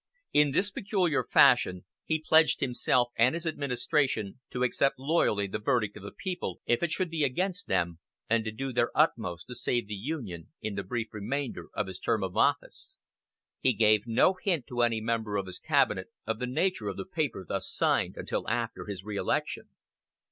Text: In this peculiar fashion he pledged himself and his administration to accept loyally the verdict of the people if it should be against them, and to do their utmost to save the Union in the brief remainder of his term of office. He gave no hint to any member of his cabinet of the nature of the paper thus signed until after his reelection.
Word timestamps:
In 0.33 0.49
this 0.49 0.71
peculiar 0.71 1.23
fashion 1.23 1.85
he 2.03 2.17
pledged 2.25 2.59
himself 2.59 3.09
and 3.15 3.35
his 3.35 3.45
administration 3.45 4.39
to 4.49 4.63
accept 4.63 4.97
loyally 4.97 5.45
the 5.45 5.59
verdict 5.59 5.95
of 5.95 6.01
the 6.01 6.11
people 6.11 6.59
if 6.65 6.81
it 6.81 6.91
should 6.91 7.11
be 7.11 7.23
against 7.23 7.67
them, 7.67 7.99
and 8.27 8.43
to 8.43 8.51
do 8.51 8.73
their 8.73 8.89
utmost 8.97 9.45
to 9.45 9.53
save 9.53 9.85
the 9.87 9.93
Union 9.93 10.47
in 10.59 10.73
the 10.73 10.81
brief 10.81 11.13
remainder 11.13 11.67
of 11.75 11.85
his 11.85 11.99
term 11.99 12.23
of 12.23 12.35
office. 12.35 12.97
He 13.59 13.73
gave 13.73 14.07
no 14.07 14.33
hint 14.41 14.65
to 14.69 14.81
any 14.81 15.01
member 15.01 15.37
of 15.37 15.45
his 15.45 15.59
cabinet 15.59 16.07
of 16.25 16.39
the 16.39 16.47
nature 16.47 16.87
of 16.87 16.97
the 16.97 17.05
paper 17.05 17.45
thus 17.47 17.69
signed 17.69 18.15
until 18.17 18.49
after 18.49 18.87
his 18.87 19.03
reelection. 19.03 19.69